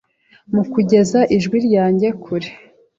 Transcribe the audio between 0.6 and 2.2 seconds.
kugeza ijwi ryange